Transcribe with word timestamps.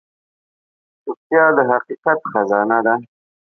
چوپتیا، 1.01 1.43
د 1.57 1.57
حقیقت 1.71 2.19
خزانه 2.31 2.79
ده. 2.85 2.95